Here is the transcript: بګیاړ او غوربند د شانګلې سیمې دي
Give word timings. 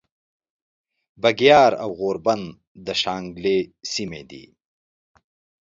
بګیاړ 1.21 1.71
او 1.83 1.89
غوربند 1.99 2.45
د 2.85 2.87
شانګلې 3.01 3.57
سیمې 3.91 4.21
دي 4.29 4.43